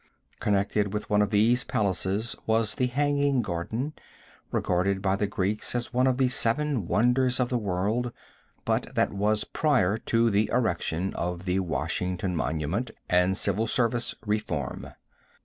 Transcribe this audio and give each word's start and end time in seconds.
Connected 0.39 0.95
with 0.95 1.11
one 1.11 1.21
of 1.21 1.29
these 1.29 1.63
palaces 1.63 2.35
was 2.47 2.73
the 2.73 2.87
hanging 2.87 3.43
garden, 3.43 3.93
regarded 4.51 4.99
by 4.99 5.15
the 5.15 5.27
Greeks 5.27 5.75
as 5.75 5.93
one 5.93 6.07
of 6.07 6.17
the 6.17 6.27
seven 6.27 6.87
wonders 6.87 7.39
of 7.39 7.49
the 7.49 7.57
world, 7.59 8.11
but 8.65 8.95
that 8.95 9.13
was 9.13 9.43
prior 9.43 9.99
to 9.99 10.31
the 10.31 10.49
erection 10.51 11.13
of 11.13 11.45
the 11.45 11.59
Washington 11.59 12.35
monument 12.35 12.89
and 13.11 13.37
civil 13.37 13.67
service 13.67 14.15
reform. 14.25 14.87